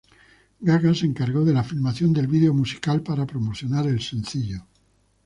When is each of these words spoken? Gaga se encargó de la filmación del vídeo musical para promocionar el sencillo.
Gaga 0.59 0.95
se 0.95 1.05
encargó 1.05 1.45
de 1.45 1.53
la 1.53 1.63
filmación 1.63 2.11
del 2.11 2.25
vídeo 2.25 2.55
musical 2.55 3.03
para 3.03 3.27
promocionar 3.27 3.85
el 3.85 4.01
sencillo. 4.01 4.63